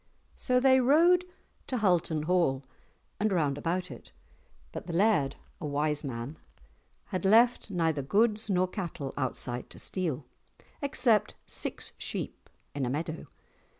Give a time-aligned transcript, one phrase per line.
[0.35, 1.25] So they rode
[1.67, 2.65] to Hulton Hall
[3.19, 4.13] and round about it,
[4.71, 6.39] but the laird, a wise man,
[7.09, 10.25] had left neither goods nor cattle outside to steal,
[10.81, 13.27] except six sheep in a meadow.